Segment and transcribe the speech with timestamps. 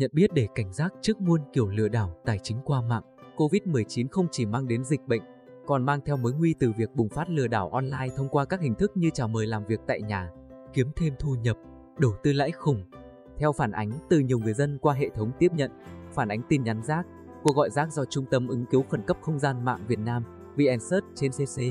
[0.00, 3.02] nhận biết để cảnh giác trước muôn kiểu lừa đảo tài chính qua mạng.
[3.36, 5.22] COVID-19 không chỉ mang đến dịch bệnh,
[5.66, 8.60] còn mang theo mối nguy từ việc bùng phát lừa đảo online thông qua các
[8.60, 10.30] hình thức như chào mời làm việc tại nhà,
[10.72, 11.56] kiếm thêm thu nhập,
[11.98, 12.84] đầu tư lãi khủng.
[13.38, 15.70] Theo phản ánh từ nhiều người dân qua hệ thống tiếp nhận,
[16.12, 17.06] phản ánh tin nhắn rác,
[17.42, 20.24] cuộc gọi rác do Trung tâm ứng cứu khẩn cấp không gian mạng Việt Nam
[20.56, 21.62] VNSearch trên CC,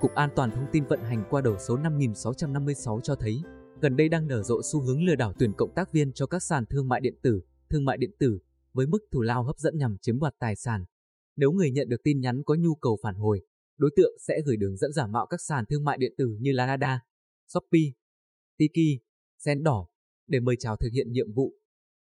[0.00, 3.42] Cục An toàn thông tin vận hành qua đầu số 5656 cho thấy,
[3.80, 6.42] gần đây đang nở rộ xu hướng lừa đảo tuyển cộng tác viên cho các
[6.42, 7.40] sàn thương mại điện tử,
[7.74, 8.38] thương mại điện tử
[8.72, 10.84] với mức thù lao hấp dẫn nhằm chiếm đoạt tài sản.
[11.36, 13.40] Nếu người nhận được tin nhắn có nhu cầu phản hồi,
[13.76, 16.50] đối tượng sẽ gửi đường dẫn giả mạo các sàn thương mại điện tử như
[16.50, 16.98] Lazada,
[17.46, 17.92] Shopee,
[18.58, 19.02] Tiki,
[19.38, 19.86] Sendor
[20.26, 21.54] để mời chào thực hiện nhiệm vụ.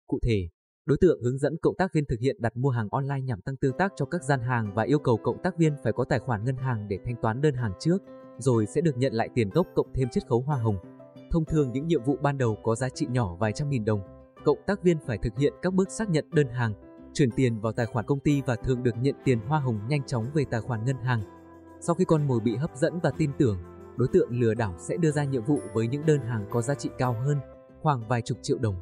[0.07, 0.49] Cụ thể,
[0.85, 3.57] đối tượng hướng dẫn cộng tác viên thực hiện đặt mua hàng online nhằm tăng
[3.57, 6.19] tương tác cho các gian hàng và yêu cầu cộng tác viên phải có tài
[6.19, 7.97] khoản ngân hàng để thanh toán đơn hàng trước,
[8.37, 10.77] rồi sẽ được nhận lại tiền gốc cộng thêm chiết khấu hoa hồng.
[11.31, 14.12] Thông thường những nhiệm vụ ban đầu có giá trị nhỏ vài trăm nghìn đồng,
[14.43, 16.73] cộng tác viên phải thực hiện các bước xác nhận đơn hàng,
[17.13, 20.03] chuyển tiền vào tài khoản công ty và thường được nhận tiền hoa hồng nhanh
[20.03, 21.21] chóng về tài khoản ngân hàng.
[21.81, 23.57] Sau khi con mồi bị hấp dẫn và tin tưởng,
[23.97, 26.75] đối tượng lừa đảo sẽ đưa ra nhiệm vụ với những đơn hàng có giá
[26.75, 27.37] trị cao hơn,
[27.81, 28.75] khoảng vài chục triệu đồng.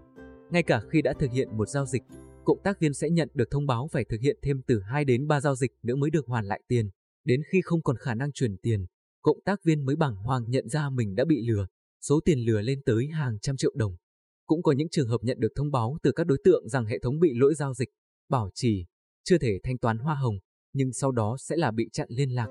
[0.51, 2.03] Ngay cả khi đã thực hiện một giao dịch,
[2.45, 5.27] cộng tác viên sẽ nhận được thông báo phải thực hiện thêm từ 2 đến
[5.27, 6.89] 3 giao dịch nữa mới được hoàn lại tiền.
[7.25, 8.85] Đến khi không còn khả năng chuyển tiền,
[9.21, 11.67] cộng tác viên mới bàng hoàng nhận ra mình đã bị lừa,
[12.01, 13.95] số tiền lừa lên tới hàng trăm triệu đồng.
[14.51, 16.99] Cũng có những trường hợp nhận được thông báo từ các đối tượng rằng hệ
[16.99, 17.89] thống bị lỗi giao dịch,
[18.29, 18.85] bảo trì,
[19.23, 20.35] chưa thể thanh toán hoa hồng,
[20.73, 22.47] nhưng sau đó sẽ là bị chặn liên lạc.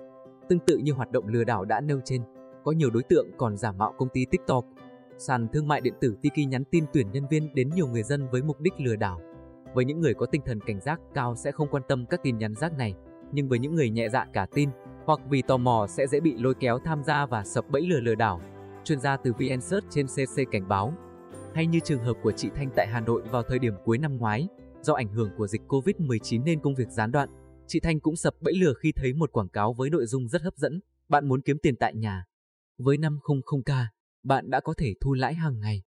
[0.48, 2.22] Tương tự như hoạt động lừa đảo đã nêu trên,
[2.64, 4.64] có nhiều đối tượng còn giả mạo công ty TikTok,
[5.18, 8.28] sàn thương mại điện tử Tiki nhắn tin tuyển nhân viên đến nhiều người dân
[8.30, 9.20] với mục đích lừa đảo.
[9.74, 12.38] Với những người có tinh thần cảnh giác cao sẽ không quan tâm các tin
[12.38, 12.94] nhắn rác này,
[13.32, 14.70] nhưng với những người nhẹ dạ cả tin
[15.04, 18.00] hoặc vì tò mò sẽ dễ bị lôi kéo tham gia và sập bẫy lừa
[18.00, 18.40] lừa đảo.
[18.84, 20.94] Chuyên gia từ VnSearch trên CC cảnh báo.
[21.54, 24.16] Hay như trường hợp của chị Thanh tại Hà Nội vào thời điểm cuối năm
[24.16, 24.48] ngoái,
[24.82, 27.28] do ảnh hưởng của dịch Covid-19 nên công việc gián đoạn,
[27.66, 30.42] chị Thanh cũng sập bẫy lừa khi thấy một quảng cáo với nội dung rất
[30.42, 32.24] hấp dẫn, bạn muốn kiếm tiền tại nhà.
[32.78, 33.86] Với 500k,
[34.22, 35.82] bạn đã có thể thu lãi hàng ngày,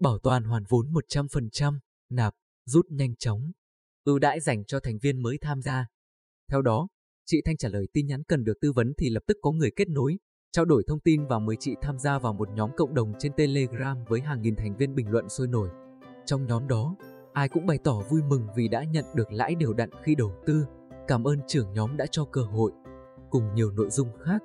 [0.00, 1.78] bảo toàn hoàn vốn 100%,
[2.10, 2.34] nạp,
[2.64, 3.50] rút nhanh chóng,
[4.04, 5.86] ưu đãi dành cho thành viên mới tham gia.
[6.50, 6.88] Theo đó,
[7.26, 9.70] chị Thanh trả lời tin nhắn cần được tư vấn thì lập tức có người
[9.76, 10.18] kết nối,
[10.52, 13.32] trao đổi thông tin và mời chị tham gia vào một nhóm cộng đồng trên
[13.32, 15.68] Telegram với hàng nghìn thành viên bình luận sôi nổi.
[16.26, 16.96] Trong nhóm đó,
[17.32, 20.32] ai cũng bày tỏ vui mừng vì đã nhận được lãi đều đặn khi đầu
[20.46, 20.66] tư,
[21.08, 22.72] cảm ơn trưởng nhóm đã cho cơ hội,
[23.30, 24.42] cùng nhiều nội dung khác.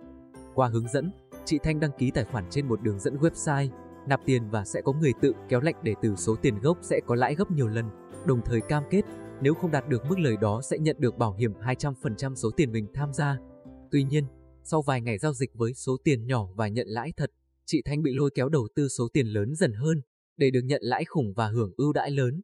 [0.56, 1.12] Qua hướng dẫn,
[1.46, 3.70] chị Thanh đăng ký tài khoản trên một đường dẫn website,
[4.08, 7.00] nạp tiền và sẽ có người tự kéo lệnh để từ số tiền gốc sẽ
[7.08, 7.86] có lãi gấp nhiều lần,
[8.26, 9.02] đồng thời cam kết
[9.42, 12.72] nếu không đạt được mức lời đó sẽ nhận được bảo hiểm 200% số tiền
[12.72, 13.38] mình tham gia.
[13.92, 14.26] Tuy nhiên,
[14.64, 17.32] sau vài ngày giao dịch với số tiền nhỏ và nhận lãi thật,
[17.66, 20.02] chị Thanh bị lôi kéo đầu tư số tiền lớn dần hơn
[20.38, 22.42] để được nhận lãi khủng và hưởng ưu đãi lớn.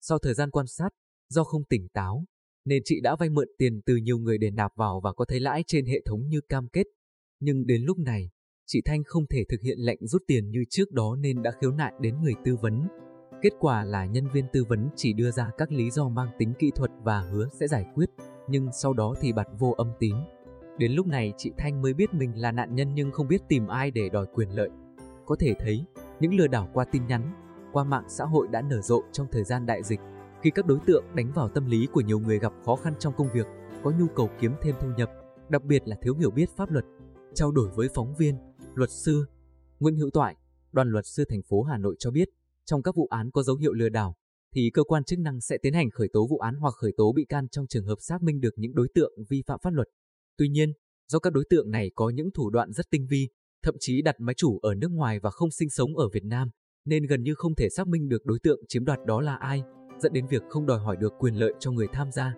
[0.00, 0.88] Sau thời gian quan sát,
[1.28, 2.24] do không tỉnh táo,
[2.64, 5.40] nên chị đã vay mượn tiền từ nhiều người để nạp vào và có thấy
[5.40, 6.86] lãi trên hệ thống như cam kết.
[7.40, 8.30] Nhưng đến lúc này,
[8.66, 11.70] chị Thanh không thể thực hiện lệnh rút tiền như trước đó nên đã khiếu
[11.70, 12.88] nại đến người tư vấn.
[13.42, 16.52] Kết quả là nhân viên tư vấn chỉ đưa ra các lý do mang tính
[16.58, 18.10] kỹ thuật và hứa sẽ giải quyết,
[18.48, 20.14] nhưng sau đó thì bật vô âm tín.
[20.80, 23.66] Đến lúc này chị Thanh mới biết mình là nạn nhân nhưng không biết tìm
[23.66, 24.70] ai để đòi quyền lợi.
[25.26, 25.84] Có thể thấy,
[26.20, 27.32] những lừa đảo qua tin nhắn,
[27.72, 30.00] qua mạng xã hội đã nở rộ trong thời gian đại dịch,
[30.42, 33.14] khi các đối tượng đánh vào tâm lý của nhiều người gặp khó khăn trong
[33.16, 33.46] công việc,
[33.82, 35.10] có nhu cầu kiếm thêm thu nhập,
[35.48, 36.84] đặc biệt là thiếu hiểu biết pháp luật.
[37.34, 38.36] Trao đổi với phóng viên,
[38.74, 39.26] luật sư
[39.80, 40.36] Nguyễn Hữu Toại,
[40.72, 42.28] đoàn luật sư thành phố Hà Nội cho biết,
[42.64, 44.14] trong các vụ án có dấu hiệu lừa đảo,
[44.54, 47.12] thì cơ quan chức năng sẽ tiến hành khởi tố vụ án hoặc khởi tố
[47.12, 49.88] bị can trong trường hợp xác minh được những đối tượng vi phạm pháp luật.
[50.40, 50.72] Tuy nhiên,
[51.08, 53.28] do các đối tượng này có những thủ đoạn rất tinh vi,
[53.62, 56.48] thậm chí đặt máy chủ ở nước ngoài và không sinh sống ở Việt Nam,
[56.84, 59.62] nên gần như không thể xác minh được đối tượng chiếm đoạt đó là ai,
[59.98, 62.34] dẫn đến việc không đòi hỏi được quyền lợi cho người tham gia.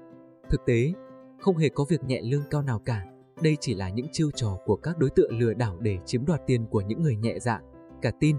[0.50, 0.92] Thực tế,
[1.40, 3.04] không hề có việc nhẹ lương cao nào cả.
[3.42, 6.40] Đây chỉ là những chiêu trò của các đối tượng lừa đảo để chiếm đoạt
[6.46, 7.60] tiền của những người nhẹ dạ,
[8.02, 8.36] cả tin.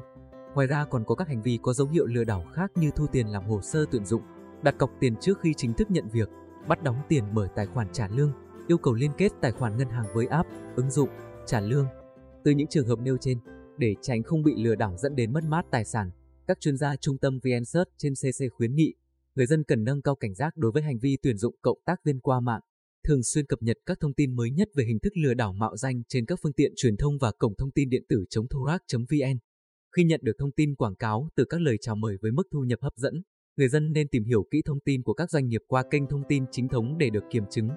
[0.56, 3.06] Ngoài ra còn có các hành vi có dấu hiệu lừa đảo khác như thu
[3.12, 4.22] tiền làm hồ sơ tuyển dụng,
[4.63, 6.30] đặt cọc tiền trước khi chính thức nhận việc,
[6.68, 8.31] bắt đóng tiền mở tài khoản trả lương,
[8.68, 11.10] yêu cầu liên kết tài khoản ngân hàng với app, ứng dụng,
[11.45, 11.88] trả lương.
[12.44, 13.38] Từ những trường hợp nêu trên,
[13.77, 16.10] để tránh không bị lừa đảo dẫn đến mất mát tài sản,
[16.48, 18.94] các chuyên gia trung tâm VnSearch trên CC khuyến nghị
[19.36, 21.95] người dân cần nâng cao cảnh giác đối với hành vi tuyển dụng cộng tác
[22.06, 22.62] viên qua mạng,
[23.07, 25.77] thường xuyên cập nhật các thông tin mới nhất về hình thức lừa đảo mạo
[25.77, 29.38] danh trên các phương tiện truyền thông và cổng thông tin điện tử chống thorac.vn.
[29.95, 32.59] Khi nhận được thông tin quảng cáo từ các lời chào mời với mức thu
[32.59, 33.21] nhập hấp dẫn,
[33.57, 36.24] người dân nên tìm hiểu kỹ thông tin của các doanh nghiệp qua kênh thông
[36.30, 37.69] tin chính thống để được kiểm chứng.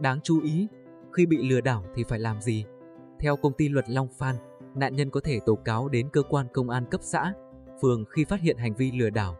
[0.00, 0.68] Đáng chú ý,
[1.12, 2.64] khi bị lừa đảo thì phải làm gì?
[3.20, 4.36] Theo công ty luật Long Phan,
[4.74, 7.32] nạn nhân có thể tố cáo đến cơ quan công an cấp xã,
[7.82, 9.36] phường khi phát hiện hành vi lừa đảo.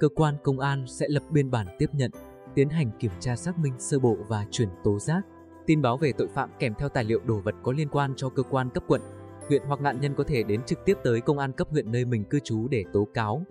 [0.00, 2.10] cơ quan công an sẽ lập biên bản tiếp nhận,
[2.54, 5.22] tiến hành kiểm tra xác minh sơ bộ và chuyển tố giác.
[5.66, 8.28] Tin báo về tội phạm kèm theo tài liệu đồ vật có liên quan cho
[8.28, 9.00] cơ quan cấp quận,
[9.48, 12.04] huyện hoặc nạn nhân có thể đến trực tiếp tới công an cấp huyện nơi
[12.04, 13.44] mình cư trú để tố cáo.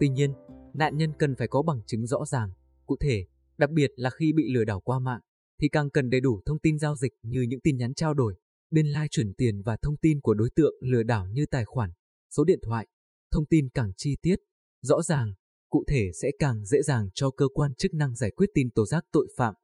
[0.00, 0.32] Tuy nhiên,
[0.74, 2.50] nạn nhân cần phải có bằng chứng rõ ràng,
[2.86, 3.26] cụ thể,
[3.58, 5.20] đặc biệt là khi bị lừa đảo qua mạng,
[5.60, 8.34] thì càng cần đầy đủ thông tin giao dịch như những tin nhắn trao đổi,
[8.70, 11.64] biên lai like chuyển tiền và thông tin của đối tượng lừa đảo như tài
[11.64, 11.90] khoản,
[12.30, 12.86] số điện thoại.
[13.30, 14.36] Thông tin càng chi tiết,
[14.82, 15.34] rõ ràng,
[15.70, 18.86] cụ thể sẽ càng dễ dàng cho cơ quan chức năng giải quyết tin tố
[18.86, 19.54] giác tội phạm.